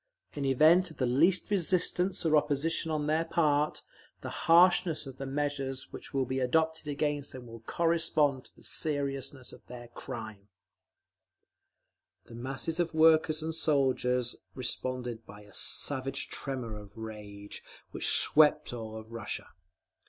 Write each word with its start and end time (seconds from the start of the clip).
In 0.33 0.45
event 0.45 0.89
of 0.89 0.97
the 0.97 1.05
least 1.05 1.51
resistance 1.51 2.25
or 2.25 2.35
opposition 2.35 2.89
on 2.89 3.05
their 3.05 3.23
part, 3.23 3.83
the 4.21 4.31
harshness 4.31 5.05
of 5.05 5.19
the 5.19 5.27
measures 5.27 5.91
which 5.93 6.11
will 6.11 6.25
be 6.25 6.39
adopted 6.39 6.87
against 6.87 7.33
them 7.33 7.45
will 7.45 7.59
correspond 7.59 8.45
to 8.45 8.55
the 8.55 8.63
seriousness 8.63 9.53
of 9.53 9.63
their 9.67 9.89
crime…. 9.89 10.47
The 12.25 12.33
masses 12.33 12.79
of 12.79 12.95
workers 12.95 13.43
and 13.43 13.53
soldiers 13.53 14.35
responded 14.55 15.23
by 15.27 15.41
a 15.43 15.53
savage 15.53 16.29
tremor 16.29 16.75
of 16.79 16.97
rage, 16.97 17.61
which 17.91 18.09
swept 18.09 18.73
all 18.73 19.03
Russia. 19.03 19.49